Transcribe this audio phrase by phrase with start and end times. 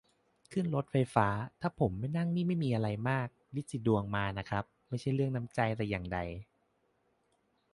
[0.51, 1.27] ขึ้นรถไฟฟ้า
[1.61, 6.19] ถ้าผมไม่นั่งนี่ ไม่มีอะไรมาก ริดสีดวงมาน่ะครับ ไม่ใช่เรื่องน้ำใจแต่อย่างใด